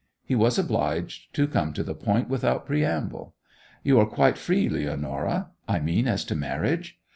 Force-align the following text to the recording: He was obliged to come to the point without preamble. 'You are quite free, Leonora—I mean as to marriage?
He 0.25 0.33
was 0.33 0.57
obliged 0.57 1.31
to 1.35 1.47
come 1.47 1.73
to 1.73 1.83
the 1.83 1.93
point 1.93 2.27
without 2.27 2.65
preamble. 2.65 3.35
'You 3.83 3.99
are 3.99 4.07
quite 4.07 4.35
free, 4.35 4.67
Leonora—I 4.67 5.77
mean 5.79 6.07
as 6.07 6.25
to 6.25 6.35
marriage? 6.35 6.99